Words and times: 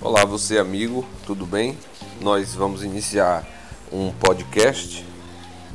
Olá, 0.00 0.24
você 0.24 0.58
amigo, 0.58 1.04
tudo 1.26 1.44
bem? 1.46 1.78
Nós 2.20 2.54
vamos 2.54 2.82
iniciar 2.82 3.46
um 3.92 4.10
podcast 4.12 5.06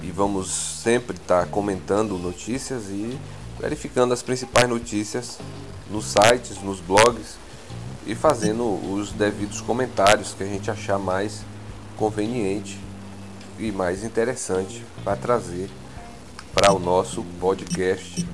e 0.01 0.11
vamos 0.11 0.49
sempre 0.49 1.15
estar 1.15 1.45
comentando 1.47 2.17
notícias 2.17 2.89
e 2.89 3.17
verificando 3.59 4.13
as 4.13 4.21
principais 4.21 4.67
notícias 4.67 5.37
nos 5.89 6.05
sites, 6.05 6.61
nos 6.61 6.79
blogs 6.79 7.37
e 8.05 8.15
fazendo 8.15 8.63
os 8.91 9.11
devidos 9.11 9.61
comentários 9.61 10.33
que 10.33 10.43
a 10.43 10.47
gente 10.47 10.69
achar 10.69 10.99
mais 10.99 11.43
conveniente 11.95 12.79
e 13.59 13.71
mais 13.71 14.03
interessante 14.03 14.83
para 15.03 15.15
trazer 15.15 15.69
para 16.53 16.73
o 16.73 16.79
nosso 16.79 17.23
podcast, 17.39 18.25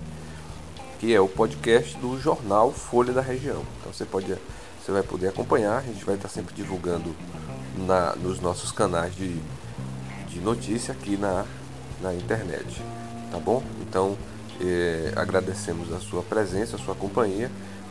que 1.01 1.15
é 1.15 1.19
o 1.19 1.27
podcast 1.27 1.97
do 1.97 2.21
jornal 2.21 2.71
Folha 2.71 3.11
da 3.11 3.21
Região. 3.21 3.63
Então 3.79 3.91
você 3.91 4.05
pode 4.05 4.37
você 4.79 4.91
vai 4.91 5.01
poder 5.01 5.29
acompanhar, 5.29 5.79
a 5.79 5.81
gente 5.81 6.05
vai 6.05 6.13
estar 6.13 6.29
sempre 6.29 6.53
divulgando 6.53 7.15
na, 7.75 8.15
nos 8.15 8.39
nossos 8.39 8.71
canais 8.71 9.15
de, 9.15 9.35
de 10.27 10.39
notícia 10.39 10.91
aqui 10.91 11.17
na, 11.17 11.43
na 12.03 12.13
internet, 12.13 12.83
tá 13.31 13.39
bom? 13.39 13.63
Então 13.81 14.15
eh, 14.59 15.11
agradecemos 15.15 15.91
a 15.91 15.99
sua 15.99 16.21
presença, 16.21 16.75
a 16.75 16.79
sua 16.79 16.93
companhia 16.93 17.49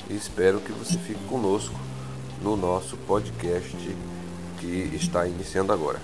e 0.09 0.15
espero 0.15 0.61
que 0.61 0.71
você 0.71 0.97
fique 0.97 1.25
conosco 1.25 1.75
no 2.41 2.57
nosso 2.57 2.97
podcast 2.97 3.77
que 4.61 4.91
está 4.95 5.27
iniciando 5.27 5.73
agora. 5.73 5.99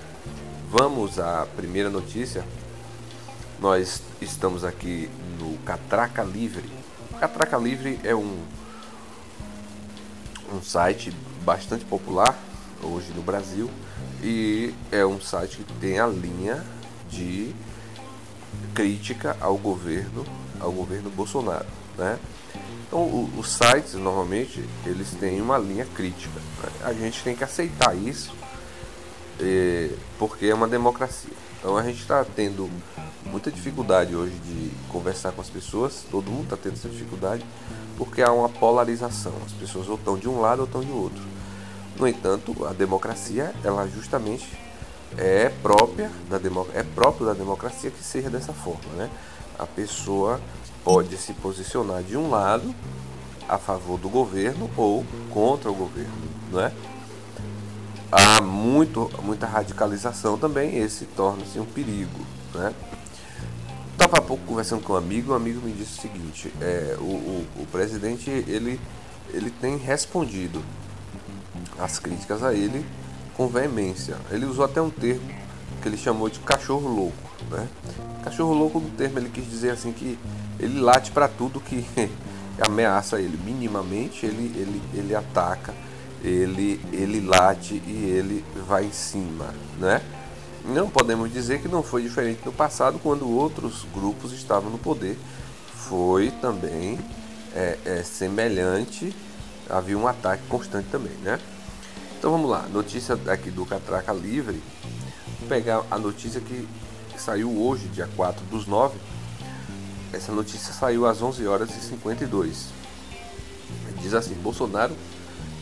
Vamos 0.72 1.20
à 1.20 1.46
primeira 1.54 1.88
notícia. 1.88 2.44
Nós 3.60 4.02
estamos 4.20 4.64
aqui 4.64 5.08
no 5.38 5.56
Catraca 5.58 6.24
Livre. 6.24 6.85
Catraca 7.16 7.56
Livre 7.56 7.98
é 8.04 8.14
um, 8.14 8.38
um 10.52 10.62
site 10.62 11.10
bastante 11.44 11.84
popular 11.84 12.36
hoje 12.82 13.12
no 13.14 13.22
Brasil 13.22 13.70
e 14.22 14.74
é 14.92 15.04
um 15.04 15.20
site 15.20 15.58
que 15.58 15.72
tem 15.74 15.98
a 15.98 16.06
linha 16.06 16.64
de 17.08 17.54
crítica 18.74 19.36
ao 19.40 19.56
governo, 19.56 20.24
ao 20.60 20.70
governo 20.70 21.10
Bolsonaro, 21.10 21.66
né? 21.96 22.18
Então, 22.86 23.28
os 23.36 23.50
sites 23.50 23.94
normalmente 23.94 24.64
eles 24.84 25.10
têm 25.18 25.40
uma 25.40 25.58
linha 25.58 25.84
crítica. 25.84 26.40
A 26.82 26.92
gente 26.92 27.22
tem 27.22 27.34
que 27.34 27.42
aceitar 27.42 27.96
isso 27.96 28.32
é, 29.40 29.90
porque 30.18 30.46
é 30.46 30.54
uma 30.54 30.68
democracia. 30.68 31.32
Então, 31.58 31.76
a 31.76 31.82
gente 31.82 32.00
está 32.00 32.24
tendo 32.24 32.70
muita 33.24 33.50
dificuldade 33.50 34.14
hoje 34.14 34.34
de 34.44 34.70
conversar 34.88 35.32
com 35.32 35.40
as 35.40 35.50
pessoas. 35.50 36.04
Todo 36.10 36.30
mundo 36.30 36.44
está 36.44 36.56
tendo 36.56 36.74
essa 36.74 36.88
dificuldade 36.88 37.44
porque 37.96 38.22
há 38.22 38.32
uma 38.32 38.48
polarização. 38.48 39.32
As 39.44 39.52
pessoas 39.52 39.88
ou 39.88 39.96
estão 39.96 40.16
de 40.16 40.28
um 40.28 40.40
lado 40.40 40.60
ou 40.60 40.66
estão 40.66 40.80
de 40.80 40.92
outro. 40.92 41.22
No 41.98 42.06
entanto, 42.06 42.66
a 42.66 42.72
democracia, 42.72 43.54
ela 43.64 43.88
justamente 43.88 44.46
é 45.16 45.48
própria 45.62 46.10
da 46.28 46.36
é 46.74 46.82
próprio 46.82 47.26
da 47.26 47.32
democracia 47.32 47.90
que 47.90 48.02
seja 48.02 48.28
dessa 48.28 48.52
forma, 48.52 48.92
né? 48.96 49.10
A 49.58 49.66
pessoa 49.66 50.40
pode 50.84 51.16
se 51.16 51.32
posicionar 51.32 52.02
de 52.02 52.16
um 52.16 52.28
lado 52.28 52.74
a 53.48 53.58
favor 53.58 53.98
do 53.98 54.08
governo 54.08 54.70
ou 54.76 55.04
contra 55.30 55.70
o 55.70 55.74
governo, 55.74 56.12
não 56.50 56.60
é? 56.60 56.72
Há 58.10 58.40
muito, 58.40 59.10
muita 59.22 59.46
radicalização 59.46 60.38
também, 60.38 60.78
esse 60.78 61.04
torna-se 61.06 61.58
um 61.58 61.64
perigo, 61.64 62.24
né? 62.54 62.72
Estava 63.92 64.18
há 64.18 64.20
pouco 64.20 64.44
conversando 64.46 64.82
com 64.82 64.92
um 64.92 64.96
amigo, 64.96 65.32
um 65.32 65.34
amigo 65.34 65.60
me 65.60 65.72
disse 65.72 65.98
o 65.98 66.02
seguinte, 66.02 66.52
é, 66.60 66.96
o, 67.00 67.02
o, 67.02 67.46
o 67.60 67.66
presidente 67.66 68.30
ele, 68.30 68.80
ele 69.32 69.50
tem 69.50 69.76
respondido 69.76 70.62
as 71.78 71.98
críticas 71.98 72.42
a 72.42 72.54
ele 72.54 72.86
com 73.36 73.48
veemência. 73.48 74.16
Ele 74.30 74.46
usou 74.46 74.64
até 74.64 74.80
um 74.80 74.90
termo 74.90 75.28
que 75.82 75.88
ele 75.88 75.96
chamou 75.96 76.28
de 76.28 76.38
cachorro 76.40 76.88
louco, 76.88 77.30
né? 77.50 77.68
Cachorro 78.22 78.54
louco 78.54 78.78
no 78.78 78.90
termo 78.90 79.18
ele 79.18 79.28
quis 79.28 79.48
dizer 79.48 79.70
assim 79.70 79.92
que 79.92 80.18
ele 80.60 80.78
late 80.80 81.10
para 81.10 81.26
tudo 81.26 81.58
que 81.60 81.84
ameaça 82.66 83.20
ele 83.20 83.38
minimamente, 83.44 84.24
ele, 84.24 84.52
ele, 84.56 84.82
ele 84.94 85.14
ataca, 85.14 85.74
ele, 86.22 86.80
ele 86.92 87.20
late 87.20 87.82
e 87.86 88.04
ele 88.04 88.44
vai 88.66 88.84
em 88.84 88.92
cima, 88.92 89.54
né? 89.78 90.02
Não 90.64 90.90
podemos 90.90 91.32
dizer 91.32 91.60
que 91.60 91.68
não 91.68 91.82
foi 91.82 92.02
diferente 92.02 92.40
no 92.44 92.52
passado, 92.52 92.98
quando 92.98 93.28
outros 93.28 93.86
grupos 93.94 94.32
estavam 94.32 94.70
no 94.70 94.78
poder. 94.78 95.16
Foi 95.88 96.32
também 96.40 96.98
é, 97.54 97.78
é, 97.84 98.02
semelhante, 98.02 99.14
havia 99.70 99.96
um 99.96 100.08
ataque 100.08 100.42
constante 100.48 100.88
também, 100.90 101.14
né? 101.22 101.38
Então 102.18 102.30
vamos 102.32 102.50
lá, 102.50 102.66
notícia 102.72 103.16
aqui 103.28 103.50
do 103.50 103.64
Catraca 103.64 104.12
Livre. 104.12 104.60
Vou 105.38 105.48
pegar 105.48 105.84
a 105.90 105.98
notícia 105.98 106.40
que 106.40 106.66
saiu 107.16 107.50
hoje, 107.56 107.86
dia 107.88 108.08
4 108.16 108.44
dos 108.46 108.66
9 108.66 108.98
essa 110.12 110.32
notícia 110.32 110.72
saiu 110.72 111.06
às 111.06 111.20
11 111.20 111.46
horas 111.46 111.70
e 111.76 111.80
52. 111.80 112.66
Diz 114.00 114.14
assim: 114.14 114.34
Bolsonaro 114.34 114.94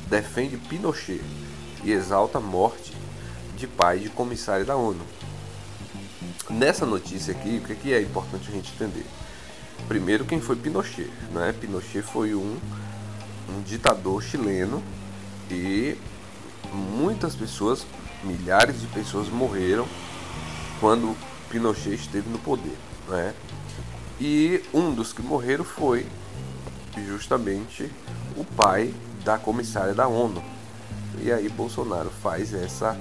defende 0.09 0.57
Pinochet 0.57 1.21
e 1.83 1.93
exalta 1.93 2.39
a 2.39 2.41
morte 2.41 2.93
de 3.57 3.67
pai 3.67 3.99
de 3.99 4.09
comissário 4.09 4.65
da 4.65 4.77
ONU. 4.77 5.05
Nessa 6.51 6.85
notícia 6.85 7.33
aqui, 7.33 7.59
o 7.59 7.77
que 7.77 7.93
é 7.93 8.01
importante 8.01 8.49
a 8.49 8.53
gente 8.53 8.73
entender? 8.73 9.07
Primeiro, 9.89 10.25
quem 10.25 10.41
foi 10.41 10.57
Pinochet? 10.57 11.11
Né? 11.33 11.55
Pinochet 11.59 12.03
foi 12.03 12.35
um, 12.35 12.59
um 13.49 13.63
ditador 13.63 14.23
chileno 14.23 14.83
e 15.51 15.97
muitas 16.73 17.35
pessoas, 17.35 17.87
milhares 18.23 18.81
de 18.81 18.87
pessoas 18.89 19.29
morreram 19.29 19.87
quando 20.81 21.17
Pinochet 21.51 21.95
esteve 21.95 22.29
no 22.29 22.39
poder. 22.39 22.77
Né? 23.09 23.35
E 24.21 24.63
um 24.73 24.93
dos 24.93 25.13
que 25.13 25.23
morreram 25.23 25.65
foi 25.65 26.07
justamente 27.07 27.91
o 28.37 28.45
pai 28.45 28.95
da 29.25 29.39
comissária 29.39 29.95
da 29.95 30.07
ONU. 30.07 30.43
E 31.21 31.33
aí 31.33 31.49
Bolsonaro 31.49 32.11
faz 32.23 32.53
essa 32.53 32.97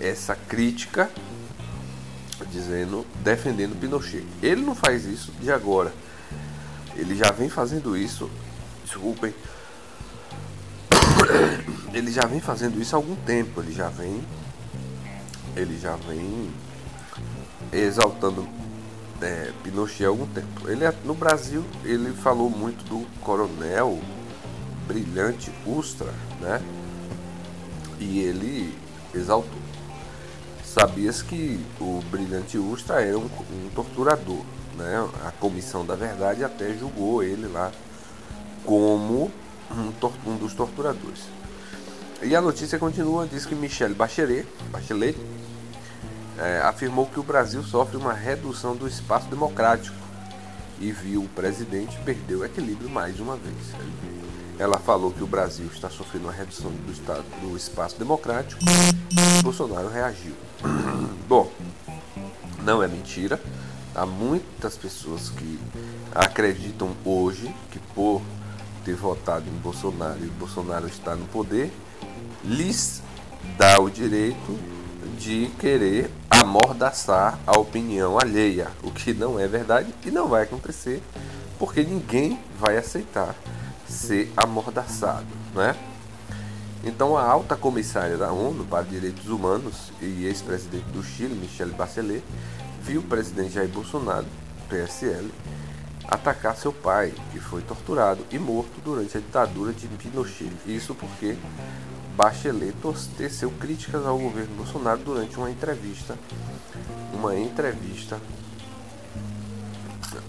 essa 0.00 0.36
crítica 0.36 1.10
dizendo 2.50 3.04
defendendo 3.22 3.78
Pinochet. 3.78 4.24
Ele 4.42 4.62
não 4.62 4.74
faz 4.74 5.04
isso 5.04 5.32
de 5.40 5.50
agora. 5.50 5.92
Ele 6.94 7.16
já 7.16 7.32
vem 7.32 7.48
fazendo 7.48 7.96
isso, 7.96 8.30
desculpem. 8.84 9.34
Ele 11.92 12.12
já 12.12 12.26
vem 12.26 12.40
fazendo 12.40 12.80
isso 12.80 12.94
há 12.94 12.98
algum 12.98 13.16
tempo, 13.16 13.62
ele 13.62 13.72
já 13.72 13.88
vem 13.88 14.22
ele 15.56 15.78
já 15.78 15.96
vem 15.96 16.50
exaltando 17.72 18.46
é, 19.20 19.50
Pinochet 19.64 20.04
há 20.04 20.08
algum 20.08 20.26
tempo. 20.26 20.68
Ele, 20.68 20.84
é, 20.84 20.94
no 21.04 21.14
Brasil, 21.14 21.64
ele 21.84 22.12
falou 22.12 22.50
muito 22.50 22.84
do 22.84 23.06
coronel 23.20 23.98
brilhante 24.88 25.52
Ustra, 25.66 26.12
né? 26.40 26.62
E 28.00 28.20
ele 28.20 28.74
exaltou. 29.14 29.60
Sabias 30.64 31.20
que 31.20 31.60
o 31.78 32.02
brilhante 32.10 32.56
Ustra 32.56 33.02
era 33.02 33.18
um, 33.18 33.26
um 33.26 33.70
torturador, 33.74 34.42
né? 34.76 35.08
A 35.26 35.30
comissão 35.30 35.84
da 35.84 35.94
verdade 35.94 36.42
até 36.42 36.72
julgou 36.72 37.22
ele 37.22 37.46
lá 37.46 37.70
como 38.64 39.30
um, 39.70 39.92
um 40.26 40.36
dos 40.36 40.54
torturadores. 40.54 41.24
E 42.22 42.34
a 42.34 42.40
notícia 42.40 42.78
continua, 42.78 43.26
diz 43.26 43.46
que 43.46 43.54
Michelle 43.54 43.94
Bachelet, 43.94 44.46
Bachelet 44.72 45.16
é, 46.38 46.60
afirmou 46.64 47.06
que 47.06 47.20
o 47.20 47.22
Brasil 47.22 47.62
sofre 47.62 47.96
uma 47.96 48.12
redução 48.12 48.74
do 48.74 48.88
espaço 48.88 49.28
democrático 49.28 49.96
e 50.80 50.90
viu 50.90 51.22
o 51.22 51.28
presidente 51.28 51.96
perder 52.04 52.36
o 52.36 52.44
equilíbrio 52.44 52.88
mais 52.88 53.20
uma 53.20 53.36
vez. 53.36 54.17
Ela 54.58 54.78
falou 54.78 55.12
que 55.12 55.22
o 55.22 55.26
Brasil 55.26 55.66
está 55.72 55.88
sofrendo 55.88 56.26
uma 56.26 56.32
redução 56.32 56.70
do, 56.70 56.92
estado, 56.92 57.24
do 57.40 57.56
espaço 57.56 57.96
democrático 57.96 58.60
Bolsonaro 59.42 59.88
reagiu. 59.88 60.34
Bom, 61.28 61.50
não 62.64 62.82
é 62.82 62.88
mentira. 62.88 63.40
Há 63.94 64.04
muitas 64.04 64.76
pessoas 64.76 65.30
que 65.30 65.58
acreditam 66.14 66.90
hoje 67.04 67.54
que 67.70 67.78
por 67.94 68.20
ter 68.84 68.94
votado 68.94 69.48
em 69.48 69.58
Bolsonaro 69.58 70.18
e 70.24 70.26
Bolsonaro 70.26 70.86
está 70.86 71.14
no 71.14 71.24
poder, 71.26 71.72
lhes 72.44 73.02
dá 73.56 73.80
o 73.80 73.88
direito 73.88 74.58
de 75.18 75.50
querer 75.58 76.10
amordaçar 76.28 77.38
a 77.46 77.58
opinião 77.58 78.18
alheia, 78.18 78.68
o 78.82 78.90
que 78.90 79.12
não 79.12 79.38
é 79.38 79.46
verdade 79.46 79.94
e 80.04 80.10
não 80.10 80.28
vai 80.28 80.44
acontecer, 80.44 81.02
porque 81.58 81.82
ninguém 81.82 82.38
vai 82.58 82.76
aceitar 82.76 83.34
ser 83.88 84.32
amordaçado, 84.36 85.26
né? 85.54 85.74
Então 86.84 87.16
a 87.16 87.22
alta 87.22 87.56
comissária 87.56 88.16
da 88.16 88.30
ONU 88.30 88.64
para 88.64 88.84
Direitos 88.84 89.28
Humanos 89.28 89.92
e 90.00 90.26
ex-presidente 90.26 90.86
do 90.90 91.02
Chile, 91.02 91.34
Michelle 91.34 91.72
Bachelet, 91.72 92.22
viu 92.82 93.00
o 93.00 93.04
presidente 93.04 93.54
Jair 93.54 93.68
Bolsonaro, 93.68 94.26
PSL, 94.68 95.28
atacar 96.06 96.56
seu 96.56 96.72
pai, 96.72 97.12
que 97.32 97.40
foi 97.40 97.62
torturado 97.62 98.24
e 98.30 98.38
morto 98.38 98.80
durante 98.84 99.16
a 99.16 99.20
ditadura 99.20 99.72
de 99.72 99.86
Pinochet. 99.88 100.52
Isso 100.66 100.94
porque 100.94 101.36
Bachelet 102.16 102.74
teceu 103.16 103.50
críticas 103.50 104.06
ao 104.06 104.18
governo 104.18 104.54
Bolsonaro 104.56 105.00
durante 105.00 105.36
uma 105.36 105.50
entrevista, 105.50 106.16
uma 107.12 107.36
entrevista 107.36 108.20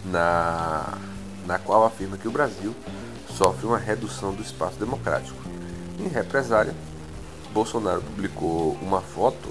na, 0.05 0.97
na 1.45 1.59
qual 1.59 1.85
afirma 1.85 2.17
que 2.17 2.27
o 2.27 2.31
Brasil 2.31 2.75
sofre 3.39 3.65
uma 3.65 3.77
redução 3.77 4.33
do 4.33 4.41
espaço 4.41 4.77
democrático. 4.77 5.41
Em 5.97 6.09
represália, 6.09 6.75
Bolsonaro 7.53 8.01
publicou 8.01 8.73
uma 8.81 8.99
foto 8.99 9.47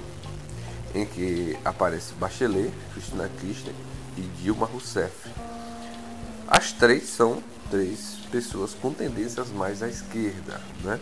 em 0.93 1.07
que 1.07 1.57
aparece 1.65 2.13
Bachelet, 2.13 2.71
Cristina 2.93 3.27
Kirchner 3.41 3.73
e 4.15 4.21
Dilma 4.21 4.67
Rousseff. 4.67 5.31
As 6.47 6.71
três 6.71 7.09
são 7.09 7.41
três 7.71 8.19
pessoas 8.31 8.75
com 8.79 8.93
tendências 8.93 9.49
mais 9.49 9.81
à 9.81 9.87
esquerda, 9.87 10.61
né? 10.83 10.99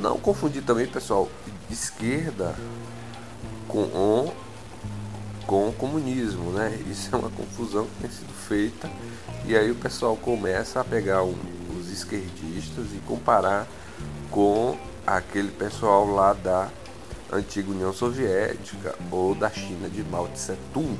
Não 0.00 0.18
confundir 0.18 0.64
também, 0.64 0.88
pessoal, 0.88 1.28
esquerda 1.70 2.56
com 3.68 4.32
com 5.46 5.68
o 5.68 5.72
comunismo, 5.72 6.50
né? 6.50 6.76
Isso 6.90 7.14
é 7.14 7.18
uma 7.18 7.30
confusão 7.30 7.86
que 7.86 8.00
tem 8.00 8.10
sido 8.10 8.32
feita 8.32 8.90
e 9.46 9.56
aí 9.56 9.70
o 9.70 9.76
pessoal 9.76 10.16
começa 10.16 10.80
a 10.80 10.84
pegar 10.84 11.22
um, 11.22 11.34
esquerdistas 11.94 12.86
e 12.92 12.98
comparar 13.06 13.66
com 14.30 14.76
aquele 15.06 15.50
pessoal 15.50 16.06
lá 16.06 16.32
da 16.32 16.68
antiga 17.32 17.70
União 17.70 17.92
Soviética 17.92 18.94
ou 19.10 19.34
da 19.34 19.50
China 19.50 19.88
de 19.88 20.02
Mao 20.04 20.28
Tse 20.28 20.56
Tung. 20.72 20.98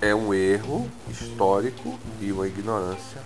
É 0.00 0.14
um 0.14 0.32
erro 0.32 0.88
histórico 1.08 1.98
e 2.20 2.32
uma 2.32 2.46
ignorância 2.46 3.20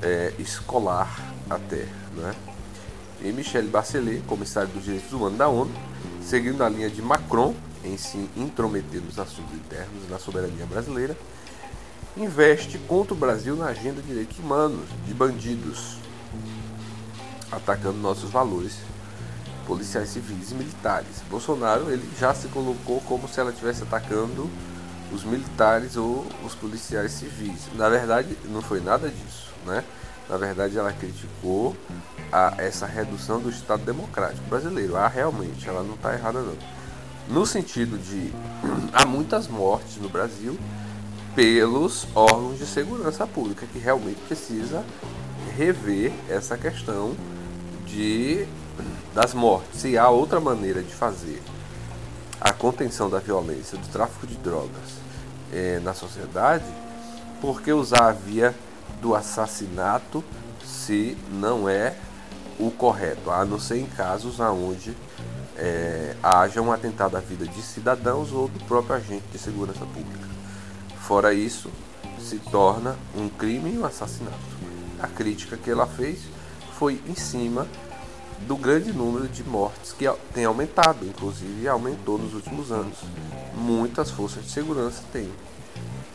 é, 0.00 0.32
escolar 0.38 1.34
até, 1.50 1.86
né? 2.16 2.34
E 3.20 3.32
Michel 3.32 3.64
Bachelet, 3.64 4.22
comissário 4.26 4.68
dos 4.68 4.84
direitos 4.84 5.12
humanos 5.12 5.36
da 5.36 5.48
ONU, 5.48 5.72
seguindo 6.22 6.62
a 6.62 6.68
linha 6.68 6.88
de 6.88 7.02
Macron 7.02 7.52
em 7.84 7.96
se 7.96 8.16
intrometer 8.36 9.00
nos 9.00 9.18
assuntos 9.18 9.52
internos 9.54 10.04
e 10.06 10.10
na 10.10 10.18
soberania 10.18 10.66
brasileira, 10.66 11.16
investe 12.22 12.78
contra 12.78 13.14
o 13.14 13.16
Brasil 13.16 13.56
na 13.56 13.66
agenda 13.66 14.02
de 14.02 14.08
direitos 14.08 14.38
humanos, 14.38 14.88
de 15.06 15.14
bandidos, 15.14 15.96
atacando 17.50 17.98
nossos 17.98 18.30
valores 18.30 18.76
policiais 19.66 20.08
civis 20.08 20.50
e 20.50 20.54
militares. 20.54 21.22
Bolsonaro 21.30 21.90
ele 21.90 22.08
já 22.18 22.34
se 22.34 22.48
colocou 22.48 23.00
como 23.02 23.28
se 23.28 23.38
ela 23.38 23.50
estivesse 23.50 23.82
atacando 23.82 24.50
os 25.12 25.24
militares 25.24 25.96
ou 25.96 26.26
os 26.44 26.54
policiais 26.54 27.12
civis. 27.12 27.68
Na 27.74 27.88
verdade, 27.88 28.36
não 28.46 28.62
foi 28.62 28.80
nada 28.80 29.08
disso, 29.08 29.52
né? 29.66 29.84
Na 30.28 30.36
verdade, 30.36 30.76
ela 30.76 30.92
criticou 30.92 31.74
a, 32.30 32.54
essa 32.58 32.86
redução 32.86 33.40
do 33.40 33.48
Estado 33.48 33.82
Democrático 33.84 34.46
brasileiro. 34.48 34.96
Ah, 34.96 35.08
realmente, 35.08 35.66
ela 35.68 35.82
não 35.82 35.94
está 35.94 36.12
errada 36.12 36.40
não. 36.40 36.56
No 37.28 37.46
sentido 37.46 37.98
de 37.98 38.32
há 38.92 39.06
muitas 39.06 39.48
mortes 39.48 39.96
no 39.96 40.08
Brasil 40.08 40.58
pelos 41.38 42.04
órgãos 42.16 42.58
de 42.58 42.66
segurança 42.66 43.24
pública 43.24 43.64
que 43.64 43.78
realmente 43.78 44.18
precisa 44.26 44.84
rever 45.56 46.12
essa 46.28 46.58
questão 46.58 47.14
de 47.86 48.44
das 49.14 49.34
mortes. 49.34 49.80
Se 49.80 49.96
há 49.96 50.08
outra 50.08 50.40
maneira 50.40 50.82
de 50.82 50.92
fazer 50.92 51.40
a 52.40 52.52
contenção 52.52 53.08
da 53.08 53.20
violência, 53.20 53.78
do 53.78 53.86
tráfico 53.86 54.26
de 54.26 54.34
drogas 54.38 54.98
é, 55.52 55.78
na 55.78 55.94
sociedade, 55.94 56.64
por 57.40 57.62
que 57.62 57.72
usar 57.72 58.08
a 58.08 58.12
via 58.12 58.52
do 59.00 59.14
assassinato 59.14 60.24
se 60.64 61.16
não 61.30 61.68
é 61.68 61.94
o 62.58 62.68
correto, 62.68 63.30
a 63.30 63.44
não 63.44 63.60
ser 63.60 63.78
em 63.78 63.86
casos 63.86 64.40
onde 64.40 64.92
é, 65.56 66.16
haja 66.20 66.60
um 66.60 66.72
atentado 66.72 67.16
à 67.16 67.20
vida 67.20 67.46
de 67.46 67.62
cidadãos 67.62 68.32
ou 68.32 68.48
do 68.48 68.58
próprio 68.64 68.96
agente 68.96 69.24
de 69.30 69.38
segurança 69.38 69.86
pública. 69.86 70.37
Fora 71.08 71.32
isso, 71.32 71.70
se 72.20 72.38
torna 72.38 72.94
um 73.16 73.30
crime 73.30 73.72
e 73.72 73.78
um 73.78 73.86
assassinato. 73.86 74.36
A 75.00 75.08
crítica 75.08 75.56
que 75.56 75.70
ela 75.70 75.86
fez 75.86 76.18
foi 76.74 77.00
em 77.08 77.14
cima 77.14 77.66
do 78.46 78.54
grande 78.58 78.92
número 78.92 79.26
de 79.26 79.42
mortes 79.42 79.94
que 79.94 80.04
tem 80.34 80.44
aumentado, 80.44 81.06
inclusive 81.06 81.66
aumentou 81.66 82.18
nos 82.18 82.34
últimos 82.34 82.70
anos. 82.70 82.98
Muitas 83.54 84.10
forças 84.10 84.44
de 84.44 84.50
segurança 84.50 85.02
têm, 85.10 85.32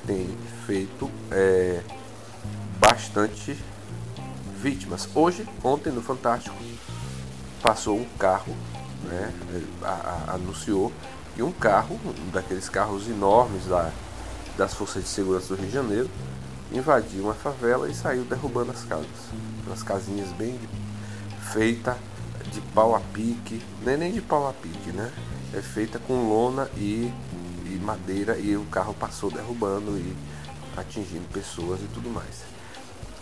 têm 0.05 0.29
feito 0.67 1.09
é, 1.31 1.81
bastante 2.77 3.57
vítimas. 4.61 5.09
Hoje, 5.15 5.49
ontem 5.63 5.91
no 5.91 6.03
Fantástico, 6.03 6.55
passou 7.63 7.97
um 7.97 8.05
carro, 8.19 8.55
né, 9.05 9.33
a, 9.81 9.87
a, 9.87 10.33
anunciou 10.35 10.93
que 11.33 11.41
um 11.41 11.51
carro, 11.51 11.99
um 12.05 12.29
daqueles 12.29 12.69
carros 12.69 13.07
enormes 13.07 13.65
da, 13.65 13.91
das 14.57 14.73
forças 14.73 15.03
de 15.03 15.09
segurança 15.09 15.47
do 15.47 15.55
Rio 15.55 15.67
de 15.67 15.73
Janeiro, 15.73 16.09
invadiu 16.71 17.23
uma 17.23 17.33
favela 17.33 17.89
e 17.89 17.93
saiu 17.93 18.23
derrubando 18.23 18.71
as 18.71 18.83
casas. 18.83 19.07
Umas 19.65 19.83
casinhas 19.83 20.29
bem 20.33 20.59
feitas 21.51 21.95
de 22.51 22.61
pau 22.73 22.95
a 22.95 22.99
pique, 22.99 23.61
nem 23.83 23.97
nem 23.97 24.11
de 24.11 24.21
pau 24.21 24.47
a 24.47 24.53
pique, 24.53 24.91
né? 24.91 25.11
É 25.53 25.61
feita 25.61 25.99
com 25.99 26.27
lona 26.27 26.69
e, 26.75 27.11
e 27.65 27.79
madeira 27.81 28.37
e 28.37 28.55
o 28.55 28.65
carro 28.65 28.93
passou 28.93 29.31
derrubando 29.31 29.97
e 29.97 30.15
atingindo 30.77 31.27
pessoas 31.31 31.79
e 31.81 31.87
tudo 31.93 32.09
mais. 32.09 32.43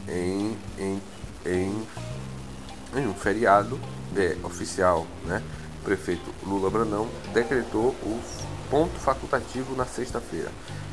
em, 0.08 0.56
em, 0.78 1.02
em, 1.46 1.86
em 2.96 3.06
um 3.06 3.14
feriado 3.14 3.78
é, 4.16 4.36
oficial, 4.42 5.06
né? 5.24 5.42
O 5.80 5.84
prefeito 5.84 6.34
Lula 6.46 6.70
Brandão 6.70 7.08
decretou 7.32 7.88
o 8.02 8.20
ponto 8.70 8.98
facultativo 8.98 9.76
na 9.76 9.84
sexta-feira. 9.84 10.50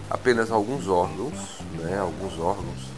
Apenas 0.10 0.51
alguns 0.51 0.88
órgãos, 0.88 1.62
né, 1.80 1.98
alguns 1.98 2.38
órgãos 2.38 2.91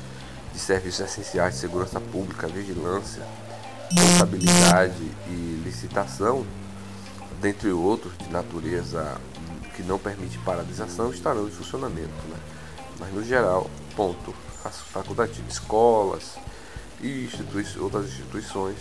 de 0.52 0.60
serviços 0.60 1.02
essenciais 1.02 1.54
de 1.54 1.60
segurança 1.60 2.00
pública, 2.00 2.48
vigilância, 2.48 3.22
contabilidade 3.96 5.12
e 5.28 5.62
licitação, 5.64 6.46
dentre 7.40 7.72
outros 7.72 8.18
de 8.18 8.30
natureza 8.30 9.20
que 9.76 9.84
não 9.84 10.00
permite 10.00 10.38
paralisação, 10.40 11.12
estarão 11.12 11.48
em 11.48 11.52
funcionamento. 11.52 12.08
Né? 12.30 12.38
Mas 13.00 13.14
no 13.14 13.24
geral, 13.24 13.70
ponto 13.96 14.34
facultativo, 14.92 15.48
escolas 15.50 16.36
e 17.02 17.26
institui 17.26 17.66
outras 17.80 18.06
instituições 18.06 18.78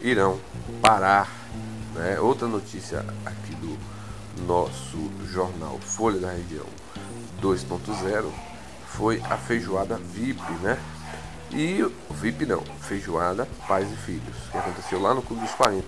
irão 0.00 0.40
parar. 0.80 1.30
Né? 1.94 2.18
Outra 2.20 2.46
notícia 2.46 3.04
aqui 3.24 3.54
do 3.56 3.78
nosso 4.46 5.10
jornal 5.26 5.78
Folha 5.80 6.20
da 6.20 6.30
Região 6.30 6.66
2.0 7.42 8.30
foi 8.86 9.20
a 9.28 9.36
feijoada 9.36 9.96
VIP, 9.96 10.40
né? 10.62 10.78
E 11.52 11.82
VIP 12.10 12.46
não, 12.46 12.62
feijoada 12.80 13.48
Pais 13.66 13.90
e 13.90 13.96
Filhos, 13.96 14.36
que 14.52 14.56
aconteceu 14.56 15.00
lá 15.00 15.12
no 15.14 15.22
Clube 15.22 15.42
dos 15.42 15.52
40. 15.52 15.84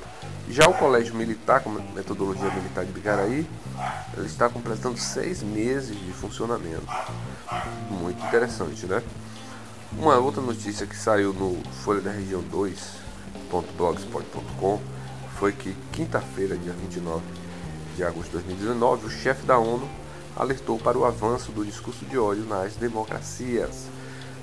Já 0.48 0.68
o 0.68 0.74
Colégio 0.74 1.14
Militar, 1.14 1.60
com 1.60 1.70
metodologia 1.70 2.50
militar 2.50 2.84
de 2.84 2.92
Bicaraí, 2.92 3.46
está 4.24 4.48
completando 4.48 4.98
seis 4.98 5.40
meses 5.42 5.96
de 5.96 6.12
funcionamento. 6.12 6.86
Muito 7.90 8.24
interessante, 8.24 8.86
né? 8.86 9.02
Uma 9.98 10.16
outra 10.18 10.40
notícia 10.40 10.86
que 10.86 10.96
saiu 10.96 11.34
no 11.34 11.62
Folha 11.84 12.00
da 12.00 12.10
Região 12.10 12.42
2.blogspot.com 12.42 14.80
foi 15.38 15.52
que 15.52 15.76
quinta-feira, 15.92 16.56
dia 16.56 16.72
29 16.72 17.22
de 17.96 18.04
agosto 18.04 18.26
de 18.26 18.44
2019, 18.44 19.06
o 19.06 19.10
chefe 19.10 19.44
da 19.44 19.58
ONU 19.58 19.88
alertou 20.36 20.78
para 20.78 20.96
o 20.96 21.04
avanço 21.04 21.52
do 21.52 21.64
discurso 21.64 22.04
de 22.06 22.18
ódio 22.18 22.44
nas 22.44 22.74
democracias. 22.76 23.86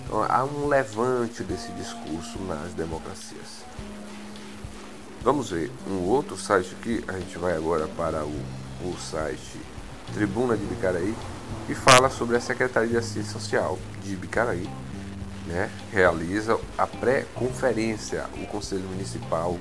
Então, 0.06 0.24
há 0.24 0.44
um 0.44 0.68
levante 0.68 1.44
desse 1.44 1.72
discurso 1.72 2.40
nas 2.48 2.74
democracias. 2.74 3.64
Vamos 5.22 5.50
ver 5.50 5.72
um 5.88 6.08
outro 6.08 6.38
site 6.38 6.76
aqui. 6.80 7.04
A 7.08 7.14
gente 7.14 7.38
vai 7.38 7.56
agora 7.56 7.88
para 7.88 8.24
o, 8.24 8.42
o 8.84 8.96
site 9.00 9.60
Tribuna 10.14 10.56
de 10.56 10.66
Bicaraí 10.66 11.16
e 11.68 11.76
fala 11.76 12.10
sobre 12.10 12.36
a 12.38 12.42
Secretaria 12.42 12.90
de 12.90 12.98
Assistência 12.98 13.34
Social 13.34 13.78
de 14.04 14.16
Bicaraí. 14.16 14.70
Né, 15.46 15.70
realiza 15.92 16.60
a 16.78 16.86
pré-conferência, 16.86 18.26
o 18.38 18.46
Conselho 18.46 18.84
Municipal 18.84 19.58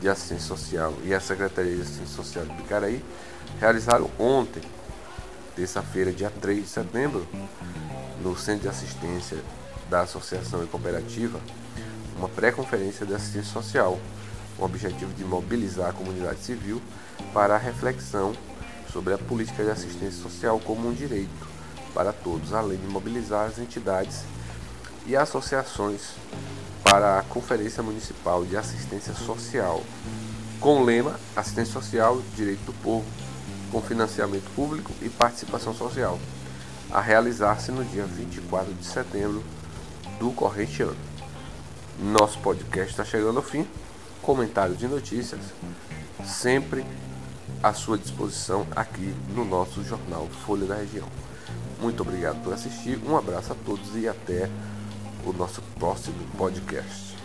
de 0.00 0.08
Assistência 0.08 0.46
Social 0.46 0.94
e 1.02 1.12
a 1.12 1.18
Secretaria 1.18 1.74
de 1.74 1.82
Assistência 1.82 2.14
Social 2.14 2.46
de 2.46 2.52
Bicaraí 2.52 3.04
realizaram 3.58 4.08
ontem, 4.18 4.62
terça-feira, 5.56 6.12
dia 6.12 6.30
3 6.30 6.62
de 6.62 6.68
setembro, 6.68 7.26
no 8.22 8.36
Centro 8.36 8.62
de 8.62 8.68
Assistência 8.68 9.38
da 9.90 10.02
Associação 10.02 10.62
e 10.62 10.66
Cooperativa, 10.66 11.40
uma 12.16 12.28
pré-conferência 12.28 13.06
de 13.06 13.14
assistência 13.14 13.52
social, 13.52 13.98
com 14.56 14.62
o 14.62 14.66
objetivo 14.66 15.12
de 15.14 15.24
mobilizar 15.24 15.90
a 15.90 15.92
comunidade 15.92 16.40
civil 16.40 16.82
para 17.32 17.54
a 17.54 17.58
reflexão 17.58 18.32
sobre 18.92 19.14
a 19.14 19.18
política 19.18 19.64
de 19.64 19.70
assistência 19.70 20.22
social 20.22 20.60
como 20.60 20.88
um 20.88 20.92
direito 20.92 21.48
para 21.94 22.12
todos, 22.12 22.52
além 22.52 22.78
de 22.78 22.86
mobilizar 22.86 23.46
as 23.46 23.58
entidades 23.58 24.22
e 25.06 25.16
associações 25.16 26.12
para 26.84 27.18
a 27.18 27.22
Conferência 27.22 27.82
Municipal 27.82 28.44
de 28.44 28.56
Assistência 28.56 29.14
Social, 29.14 29.82
com 30.60 30.80
o 30.80 30.84
lema 30.84 31.18
Assistência 31.36 31.72
Social, 31.72 32.22
Direito 32.36 32.64
do 32.64 32.72
Povo, 32.82 33.04
com 33.70 33.82
financiamento 33.82 34.50
público 34.54 34.92
e 35.02 35.08
participação 35.08 35.74
social, 35.74 36.18
a 36.90 37.00
realizar-se 37.00 37.70
no 37.70 37.84
dia 37.84 38.04
24 38.04 38.72
de 38.72 38.86
setembro 38.86 39.42
do 40.18 40.30
corrente 40.32 40.82
ano. 40.82 40.96
Nosso 42.00 42.38
podcast 42.38 42.90
está 42.90 43.04
chegando 43.04 43.38
ao 43.38 43.42
fim. 43.42 43.66
Comentários 44.22 44.78
de 44.78 44.86
notícias, 44.86 45.40
sempre 46.24 46.84
à 47.62 47.72
sua 47.72 47.98
disposição 47.98 48.66
aqui 48.74 49.14
no 49.34 49.44
nosso 49.44 49.82
jornal 49.82 50.26
Folha 50.46 50.66
da 50.66 50.76
Região. 50.76 51.08
Muito 51.80 52.02
obrigado 52.02 52.42
por 52.42 52.52
assistir, 52.52 52.98
um 53.06 53.16
abraço 53.16 53.52
a 53.52 53.56
todos 53.64 53.96
e 53.96 54.08
até 54.08 54.48
o 55.24 55.32
nosso 55.32 55.62
próximo 55.78 56.18
podcast. 56.36 57.16